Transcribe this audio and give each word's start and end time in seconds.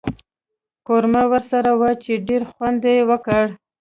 قورمه 0.87 1.23
ورسره 1.31 1.71
وه 1.79 1.91
چې 2.03 2.13
ډېر 2.27 2.41
خوند 2.51 2.81
یې 2.93 2.97
وکړ. 3.09 3.45